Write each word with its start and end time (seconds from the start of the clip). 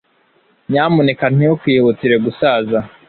nyamuneka 0.71 1.25
ntukihutire 1.35 2.13
gusaza 2.25 2.77